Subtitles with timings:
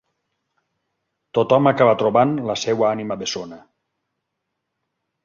[1.37, 3.61] Tothom acaba trobant la seva ànima bessona.